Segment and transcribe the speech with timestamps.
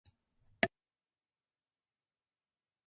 [0.59, 0.71] 空腹